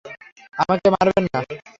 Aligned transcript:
আমাকে 0.61 0.87
মারবেন 0.93 1.25
না। 1.25 1.39